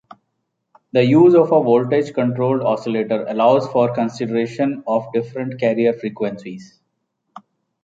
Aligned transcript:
The 0.93 1.03
use 1.03 1.35
of 1.35 1.51
a 1.51 1.61
voltage-controlled 1.61 2.63
oscillator 2.63 3.23
allows 3.27 3.67
for 3.67 3.93
consideration 3.93 4.83
of 4.87 5.13
different 5.13 5.59
carrier 5.59 5.93
frequencies. 5.93 6.79